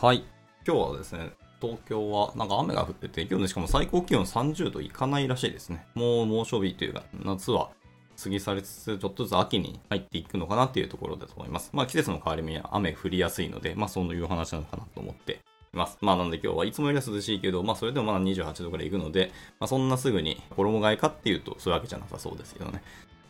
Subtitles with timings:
[0.00, 0.22] はい。
[0.64, 5.84] 今日はですね、東京はなんか雨が降ってて、今日ね、しかも最高気温30度いかないらしいですね。
[5.96, 7.70] もう猛暑日というか、夏は
[8.22, 11.70] 過ぎ去りつつ、ちょっとずつ秋に入っていくのかなっていうところだと思います。
[11.72, 15.40] まあ季節の変わり目は雨降りやすいので、まあそういう話なのかなと思って
[15.74, 15.98] います。
[16.00, 22.84] まあなので今日はいつもよりは涼しいけど、まあそれでもまだ28度くらいいくので、まあそんなすぐに衣替えかっていうとそういうわけじゃなさそうですけどね。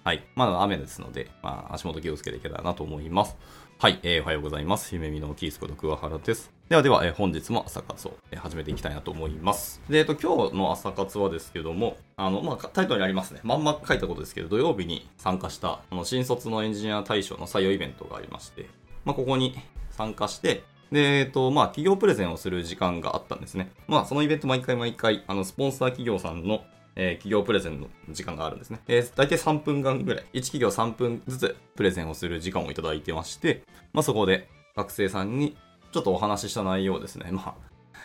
[0.05, 0.23] はい。
[0.35, 3.39] まだ雨ですので、まあ足元気をつけていけたらなと思います。
[3.79, 4.95] はい、えー、おはようございます。
[4.95, 6.58] 夢見のキースこと桑原です。
[6.69, 9.81] ではでは、え本日も朝活を、え始めていきたいなと思います。
[9.89, 13.41] で、えっと、今日の朝活はですけども、あの、まあ、タイトルにありますね。
[13.43, 18.67] まんま書いたことですけど、土曜日に参加した、あの、新卒のエンジニア大賞の採用イベントがありまして、
[19.07, 19.55] まあ、ここに
[19.93, 23.71] 参加して、で、えっと、まあ、企業プレゼンをする時間があったんですね。
[23.87, 26.65] まあ、そのイベント毎回毎回、あの、スポンサー企業さんの、
[26.97, 28.81] えー企業プレゼンの時間があるんですね。
[28.89, 33.63] えー、大体3分間ぐらい、1企業3分ずつプレゼンをする時間をいただいてまして、
[33.95, 35.57] まあ、そこで学生さんに
[35.93, 37.55] ちょっとお話しした内容ですね、 まあ、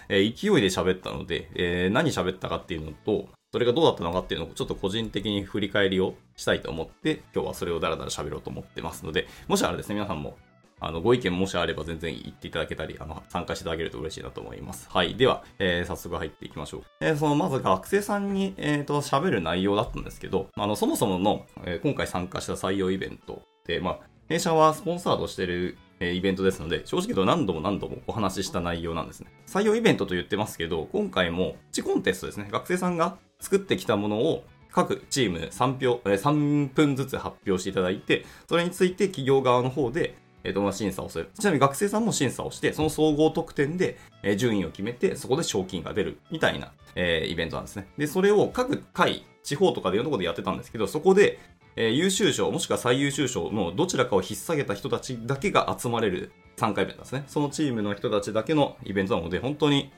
[0.09, 10.37] えー勢いで喋ったので、えー何喋ったかっていうのと、それがどうだったのかっていうのをちょっと個人的に振り返りをしたいと思って、今日はそれをダラダラ喋ろうと思ってますので、もしあれですね、皆さんも
[10.85, 14.89] あの、ご意見もしあれば全然言っていただけたり、あの、参加していただけると嬉しいなと思います。
[14.91, 15.15] はい。
[15.15, 16.83] では、えー早速入っていきましょう。
[16.99, 25.77] えーその、まず学生さんに、えっ、と、喋る内容だったんですけど、あの、そもそもの、えー今回参加した採用イベントで、まあ、弊社はスポンサードしてる、
[26.11, 29.31] イベントですので、正直言うと何度も何度もお話しした内容なんですね。
[29.47, 32.49] 採用イベントと言ってますけど、今回も、プチコンテストですね。
[32.51, 41.29] 学生さんが作ってきたものを、各チーム3票、え3分ずつ発表していただいて、それについて企業側の方で、えっ、と、審査をする。
[41.39, 47.87] ちなみに学生さんも審査をして、その総合得点で、え順位を決めて、そこで賞金が出るみたいな、えイベントなんですね。
[47.97, 51.39] で、それを各会、地方とかでいろんなころでやってたんですけど、そこで、
[51.75, 57.23] えー優秀賞、もしくは最優秀賞のどちらかを引っ提げた人たちだけが集まれる参加イベントなんですね。
[57.27, 59.91] そのチームの人たちだけのイベントなので、本当に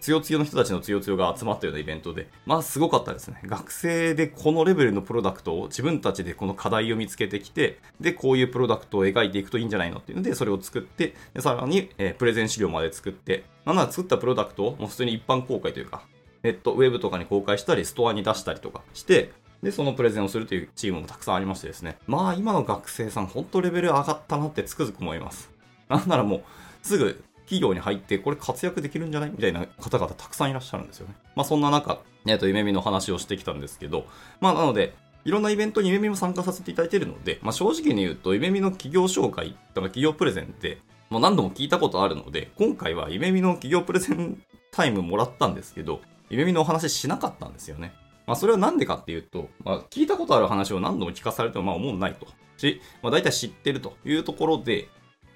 [0.00, 3.40] つよつよの人たちのつよつよが集まったようなイベントで、まあすごかったですね。
[3.44, 16.02] 学生でこのレベルのプロダクトを自分たちでこの課題を見つけてきて、で、こういうプロダクトを描いていくといいんじゃないのっていうので、それを作って、でさらに、えープレゼン資料まで作って、なんなら作ったプロダクトをもう普通に一般公開というか、
[16.44, 19.32] ネット、ウェブとかに公開したり、ストアに出したりとかして、
[19.62, 21.98] で、そのプレゼンをするというチームもたくさんありましてですね。
[22.06, 25.50] まあ今の学生さん、本当レベル上がったなってつくづく思います。
[25.88, 26.42] なんならもう、
[26.82, 31.14] すぐ企業に入って、これ活躍できるんじゃないみたいな方々たくさんいらっしゃるんですよね。
[31.34, 34.06] まあそんな中、えっ、と、夢見の話をしてきたんですけど、
[34.40, 40.78] まあなので、いろんなイベントに夢見も参加させていただいているので、まあ正直に言うと、夢見の企業紹介とか企業プレゼンって、
[41.10, 44.40] もう何度も聞いたことあるので、今回は夢見の企業プレゼン
[44.70, 47.94] タイムもらったんですけど、夢見のお話しなかったんですよね。
[48.28, 52.26] まあそれは何でかっていうと、まあ聞いたことある話を何度も聞かされてもまあ思うないと。
[52.58, 54.88] し、まあ大体知ってるというところで、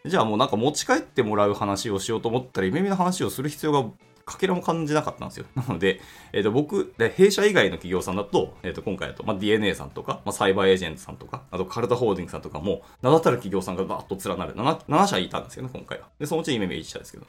[0.04, 3.90] じゃあもうなんか持ち帰ってもらう話をしようと思ったら、夢見の話をする必要が
[4.24, 5.46] かけらも感じなかったんですよ。
[5.54, 6.00] なので、
[6.32, 16.08] えっ、と、僕、弊社以外の企業さんだと、えっ、と、今回だと、まあ、DNA さんとか、まあ、サイバーエージェントさんとか、あと、カルタホールディングさんとかも、名だたる企業さんがバーッと連なる7、7社いたんですよね、今回は。
[16.18, 17.26] で、そのうち夢見1社ですけど。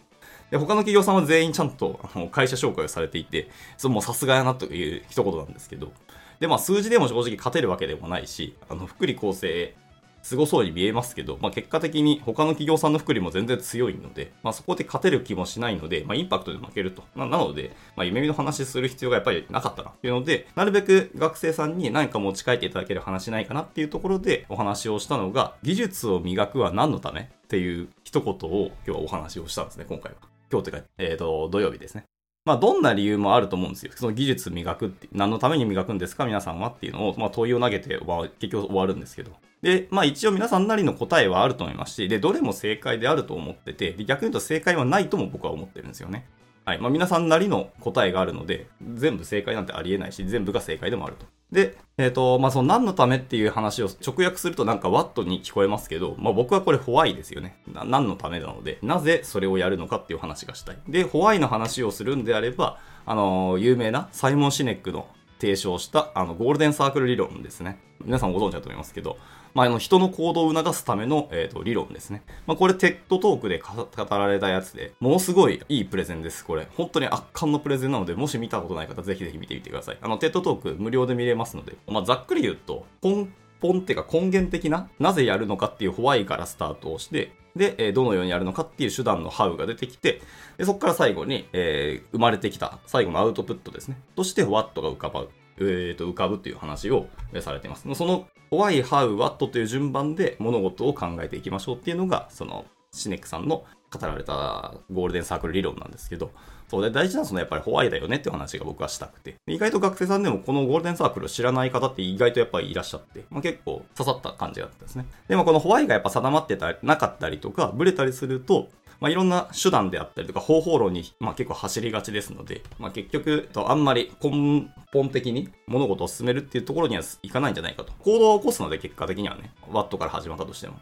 [0.51, 5.91] で、他の企業さんは全員ちゃんとあの会社紹介をされていて、それもうさすがやなという一言なんですけど、
[6.39, 9.73] で、まあ数字でも正直勝てるわけでもないし、あの、福利厚生、
[10.23, 17.03] すごそうに見えますけど、まあ、結果的に他の企業さんの福利も全然強いので、まあ、そこで勝てる気もしないので、まあ、インパクトで負けると。
[17.15, 30.17] ななので、まあ、夢見の話する必要がやっぱりなかったなっていうので、なるべく学生さんに何か持ち帰っていただける話ないかなっていうところでお話をしたのが、技術を磨くは何のためっていう一言を今日はお話をしたんですね、今回は。
[30.49, 32.05] 今日というか、えっ、と、土曜日ですね。
[32.45, 33.93] まあ、どんな理由もあると思うんですよ。
[33.95, 36.25] その技術磨くって、何のために磨くんですか？
[36.25, 39.31] 皆さんはっていうのを、まあ、問いを投げて、結局終わるんですけど。
[39.61, 46.25] で、まあ一応皆さんなりの答えはあると思いますし、で、どれも正解であると思ってて、で逆に言うと正解はないとも僕は思ってるんですよね。
[46.65, 46.79] はい。
[46.79, 51.25] まあ皆さんなりの答えがあるので、全部正解なんてありえないし、全部が正解でもあると。
[51.53, 57.55] で、えっ、と、まあその何のためっていう話を直訳するとなんかワットに聞こえますけど、まあ僕はこれホワイですよね。
[57.71, 60.77] 何のためなので、なぜそれをやるのかっていう話がしたい。
[60.89, 65.07] で、ホワイの話をするんであれば、あの有名なサイモン・シネックの
[65.39, 67.79] 提唱したあの Golden Circle 理論ですね。
[68.05, 69.17] 皆さんご存知だと思いますけど、
[69.53, 72.23] まあ、あの人の行動を促すための、えー、と理論ですね。
[72.47, 76.67] まあ、これ、 TED Talk で語語られたやつで、ものすごいいいプレゼンです、これ。
[76.75, 79.97] 本当に圧巻のプレゼンなので、もし見たことない方、ぜひぜひ見てみてください。
[80.01, 83.27] あの、 TED Talk 無料で見れますので、まあ、ざっくり言うと、根
[83.61, 90.21] 本っていうか根源的な、なぜやるのかっていう why からスタートをして、で、えーどのようにやるのかっていう手段の how が出てきて、
[90.57, 94.01] でそこから最後に、えー生まれてきた最後のアウトプットですね。
[94.15, 97.07] として、What が浮かぶ、えーと浮かぶという話を
[97.41, 97.87] されています。
[97.93, 106.31] その、Why, How, What という順番で物事を考えていきましょうっていうのが、その、シネックさんの語られたゴールデンサークル理論なんですけど、
[106.73, 115.05] そうで大事なのはそのやっぱりホワイだよねって話が僕はしたくて、意外と学生さんでもこのゴールデンサークルを知らない方って意外とやっぱりいらっしゃって、まあ、結構刺さった感じだったんですね。
[115.27, 127.93] でもこのホワイがやっぱ定まってたなかったりとか、ブレたりすると、まあ、いろんな手段であったりとか方法論に、まあ、結構走りがちですので、まあ、結局、あんまり根本的に物事を進めるっていうところにはいかないんじゃないかと。
[127.99, 130.79] 行動を起こすので結果的にはね、ワットから始まったとしても。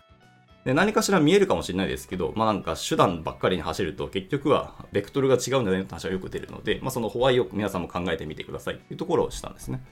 [0.65, 9.83] で何かしら見えるかもしれないですけど、まあなんか手段ばっかりに走ると結局はベクトルが違うんじゃないのって話はよく出るので、まあそのホワイを皆さんも考えてみてくださいっていうところをしたんですね。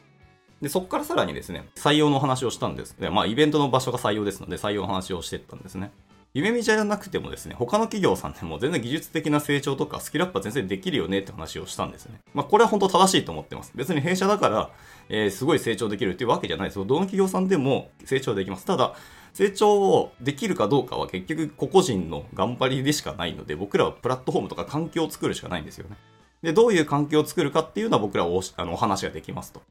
[0.62, 2.96] で、そこからさらにですね、採用の話をしたんです。
[3.00, 5.92] でまあイベントの場所が採用ですので採用の話をしてったんですね。
[6.36, 12.20] 夢見じゃなくてもですね、他の企業さんでも全然技術的な成長とかスキルアップは全然できるよねって話をしたんですね。
[12.36, 13.72] まあこれは本当正しいと思ってます。
[13.74, 14.70] 別に弊社だから、
[15.10, 16.86] えー、すごい成長できるっていうわけじゃないですよ。
[16.86, 18.66] どの企業さんでも成長できます。
[18.66, 18.94] ただ、
[19.34, 25.96] 成長をできるかどうかは結局個々人の頑張りでしかないので、僕らはプラットフォームとか環境を作るしかないんですよね。
[26.42, 29.62] で、どういう環境を作るかっていうのは僕らはおあのお話ができますと。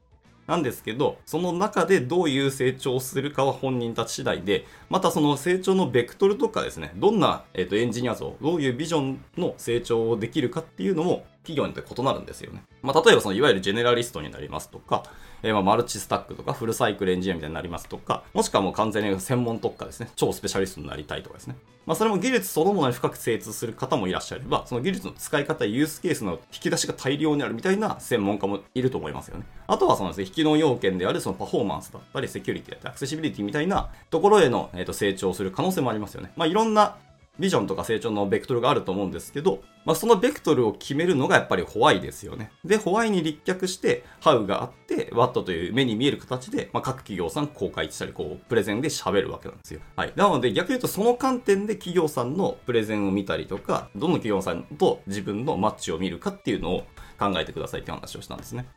[0.47, 12.63] なんですけど、その中でどういう成長をするかは本人たち次第で、またその成長のベクトルとかですね、どんな、えーとエンジニア像、どういうビジョンの成長をできるかっていうのも企業によって異なるんですよね。
[12.83, 15.03] まあ、例えばそのいわゆるジェネラリストになりますとか、
[15.41, 20.09] えー、まマルチスタックとかフルサイクルエンジニアみたいになりますとか、もしくはもう完全に専門特化ですね。
[20.15, 21.55] 超スペシャリストになりたいとかですね。
[21.85, 29.45] まあそれも技術そのものに深く精通する方もいらっしゃれば、その技術の使い方、ユースケースの引き出しが大量にあるみたいな専門家もいると思いますよね。
[29.67, 36.31] あとはそのですね、非機能要件であるそのパフォーマンスだったり、セキュリティだったり、アクセシビリティみたいなところへの、えー、と成長する可能性もありますよね。
[36.35, 36.97] まあいろんな
[37.39, 42.51] ビジョンとか成長のベクトルがあると思うんですけど、まあ、そのベクトルを決めるのがやっぱりホワイですよね。
[42.65, 49.79] で、ホワイに立脚して、ハウがあって、ワットという目に見える形で、まあ、各企業さん公開したり、こう、プレゼンで喋るわけなんですよ。
[49.95, 50.13] はい。
[50.15, 56.83] なので、逆に言うとその観点で企業さんのプレゼンを見たりとか、どの企業さんと自分のマッチを見るかっていうのを
[57.17, 58.67] 考えてくださいって話をしたんですね。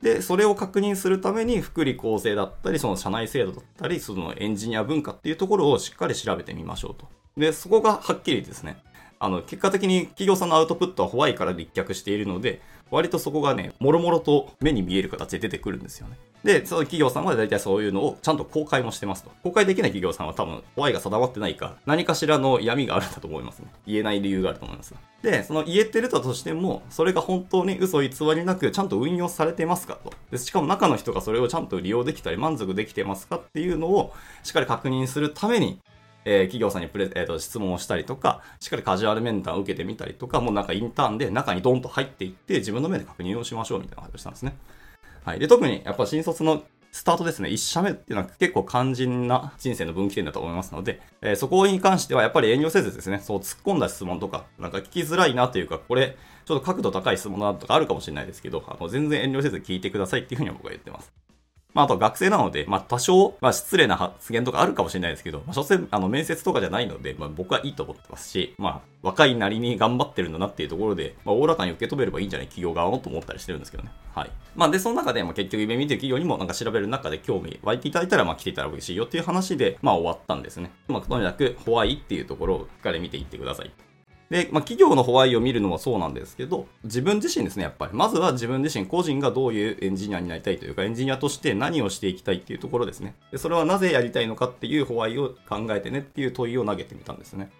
[0.00, 7.21] で、それを確認するために、福利厚生だったり、その社内制度だったり、そのエンジニア文化っていうところをしっかり調べてみましょうと。
[7.36, 8.76] で、そこがはっきりですね、
[9.18, 16.18] あの、結果的に企業さんのアウトプットはホワイから立脚しているので、割とそこがね、もろもろと目に見える形で出てくるんですよね。
[16.44, 19.30] で、その企業さんは大体そういうのをちゃんと公開もしてますと。
[19.44, 23.68] 公開できない企業さんは多分、ホワイが定まってないか、何かしらの闇があるんだと思いますね。
[23.86, 24.92] 言えない理由があると思います。
[25.22, 30.12] で、その言えてるだとしても、それが本当に嘘偽りなく、ちゃんと運用されてますかと。
[30.32, 34.12] で、しかも中の人がそれをちゃんと利用できたり、満足できてますかっていうのを、
[34.42, 35.78] しっかり確認するために、
[36.24, 44.56] えー、企業さんにプレ、えーと、質問をしたりとか、しっかりカジュアル面談を受けてみたりとか、もうなんかインターンで中にドンと入っていって、自分の目で確認をしましょうみたいな話をしたんですね。
[45.24, 45.38] はい。
[45.38, 61.12] で、特にやっぱ新卒のスタートですね、1社目っていうのは結構肝心な人生の分岐点だと思いますので、えー、そこに関してはやっぱり遠慮せずですね、そう突っ込んだ質問とか、なんか聞きづらいなというか、これ、ちょっと角度高い質問だとかあるかもしれないですけど、あの全然遠慮せず聞いてくださいっていうふうに僕は言ってます。
[61.74, 73.90] まあ、あと学生なので、まあ、多少、まあ、失礼な発言とかあるかもしれないですけど、まあ、所詮、あの、面接とかじゃないので、まあ、僕はいいと思ってますし、まあ、若いなりに頑張ってるんだなっていうところで、まあ、おおらかに受け止めればいいんじゃない企業側もと思ったりしてるんですけどね。
[74.14, 74.30] はい。
[74.54, 80.70] まあ、で、その中で、まあ、結局、夢見てる企業にもなんか調べる中で興味湧いていただいたら、まあ、来ていたら嬉しいよっていう話で、まあ、終わったんですね。
[80.88, 83.70] まあ、とにかく、ホワイっていうところをしっかり見ていってください。
[84.32, 87.92] で、まあ、企業のホワイを見るのはそうなんですけど、自分自身ですね、やっぱり。
[87.92, 93.14] まずは自分自身、個人がどういうエンジニアになりたいというか、エンジニアとして何をしていきたいっていうところですね。
[93.30, 97.50] で、それはなぜやりたいのかっていうホワイを考えてねっていう問いを投げてみたんですね。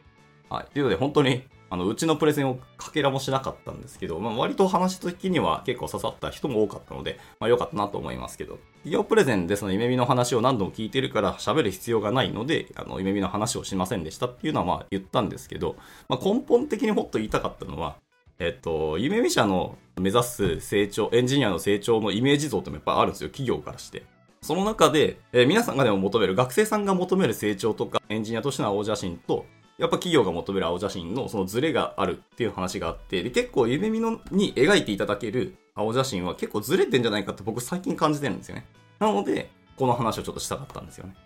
[0.49, 0.73] はい。
[0.73, 15.77] というので、本当にあの、うちのプレゼンをかけらもしなかったんですけど、まあ、割と話的には結構刺さった人も多かったので、まあ、良かったなと思いますけど、企業プレゼンでその夢見の話を何度も聞いてるから喋る必要がないので、あの、夢見の話をしませんでしたっていうのはまあ言ったんですけど、
[16.09, 17.97] まあ、根本的にもっと言いたかったのは、
[18.41, 24.03] えっと、夢見社の目指す成長、エンジニアの成長のイメージ像ってもやっぱあるんですよ、企業からして。
[24.41, 29.47] その中で、えー、皆さんがでも求める、学生さんが求める成長とか、エンジニアとしての青写真と、
[29.83, 38.65] やっぱ企業が求める青写真のそのズレがあるっていう話があって、で結構夢見のに描いていただける青写真は結構ズレてんじゃないかって僕最近感じてるんですよね。
[39.01, 41.17] なので、この話をちょっとしたかったんですよね。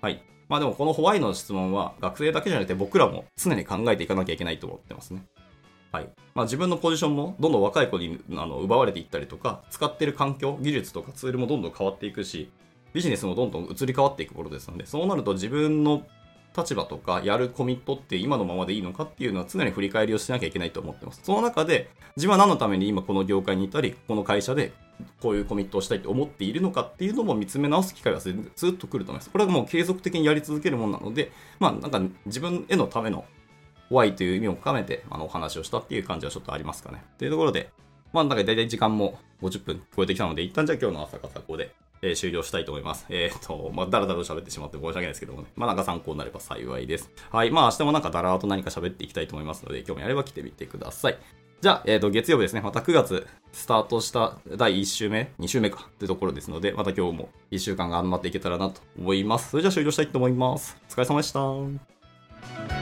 [0.00, 0.22] はい。
[0.48, 5.26] まあでもこのホワイの質問は学生だけじゃなくて僕らも常に考えていかなきゃいけないと思ってますね。
[5.90, 6.08] はい。
[6.36, 12.48] まあ自分のポジションもどんどん若い子にあの奪われていったりとか、使ってる環境、技術とかツールもどんどん変わっていくし、
[12.92, 16.06] ビジネスもどんどん移り変わっていくものですので、そうなると自分の
[16.56, 21.20] 立場とかやるコミットって今のままでいいのかっていうのは常に振り返りをしなきゃいけないと思ってます。
[21.22, 24.72] その中で自分は何のために今この業界にいたり、この会社で
[25.20, 29.30] こういうコミットをしたいと思っているのかっていうのも見つめ直す機会がずっと来ると思います。
[29.30, 33.24] これはもう継続的にやり続けるものなので、まあなんか自分へのための
[33.88, 37.02] 怖いという意味を込めて、あの、お話をしたっていう感じはちょっとありますかね。
[37.18, 37.70] というところで、
[38.12, 43.06] まあ、なんか大体時間も50分超えてきたので、一旦じゃあ今日の朝方ここで、えー、終了したいと思います。
[43.08, 45.48] えっ、と、まあ、だらだら喋ってしまって申し訳ないですけどもね。
[45.56, 47.10] まあ、なんか参考になれば幸いです。
[47.32, 47.50] はい。
[47.50, 51.18] まあ、明日もなんかだらーと何か喋っていきたいと思いますので、興味あれば来てみてください。
[51.62, 52.60] じゃあ、えっ、ー、と、月曜日ですね。
[52.60, 59.50] また9月スタートした第1週目、2週目かってところですので、また今日も1週間頑張っていけたらなと思います。
[59.50, 60.76] それじゃあ終了したいと思います。
[60.90, 62.73] お疲れ様でした。